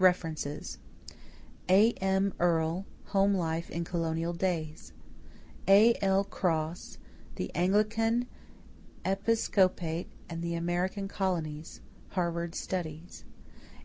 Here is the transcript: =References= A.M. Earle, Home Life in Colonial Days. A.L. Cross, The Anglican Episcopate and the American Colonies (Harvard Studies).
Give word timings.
=References= 0.00 0.78
A.M. 1.68 2.34
Earle, 2.40 2.86
Home 3.10 3.34
Life 3.34 3.70
in 3.70 3.84
Colonial 3.84 4.32
Days. 4.32 4.92
A.L. 5.68 6.24
Cross, 6.24 6.98
The 7.36 7.54
Anglican 7.54 8.26
Episcopate 9.04 10.10
and 10.28 10.42
the 10.42 10.56
American 10.56 11.06
Colonies 11.06 11.82
(Harvard 12.08 12.56
Studies). 12.56 13.24